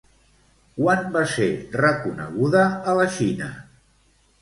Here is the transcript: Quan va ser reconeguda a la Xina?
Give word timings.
Quan 0.77 1.05
va 1.17 1.23
ser 1.35 1.51
reconeguda 1.83 2.67
a 2.95 2.99
la 3.03 3.09
Xina? 3.21 3.55